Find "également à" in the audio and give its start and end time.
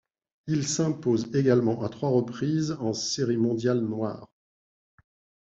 1.35-1.89